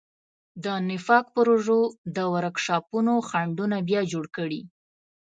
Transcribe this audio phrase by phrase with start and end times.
[0.63, 1.79] د نفاق پروژو
[2.15, 4.61] د ورکشاپونو خنډونه بیا جوړ کړي.